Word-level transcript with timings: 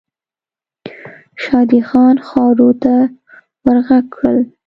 شادي 1.43 1.79
خان 1.87 2.15
ښارو 2.27 2.69
ته 2.83 2.95
ور 3.63 3.77
ږغ 3.87 4.05
کړل. 4.15 4.37